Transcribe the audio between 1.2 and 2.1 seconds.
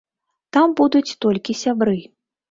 толькі сябры.